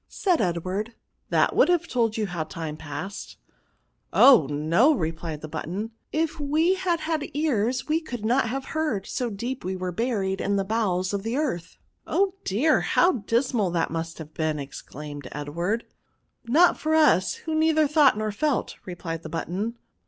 [0.09, 0.95] said Edward;
[1.29, 3.53] "that would have told you how time passed." *^
[4.11, 4.47] Oh!
[4.49, 9.29] no, replied the button;if we had had ears we could not hav'e heard, so PR0N0UN5.
[9.29, 11.77] 173 deep were we buried in the bowels of the earth.""
[12.07, 15.85] Oh dear I how dismal that must have been!" exdaimed Edward*"
[16.45, 19.77] Not for us, who neither thought nor felt," replied the button.